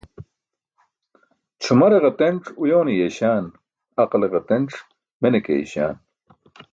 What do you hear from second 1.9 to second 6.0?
ģatenc uyoone yeeśaan, aqle ģatenc mene ke eeyśaan.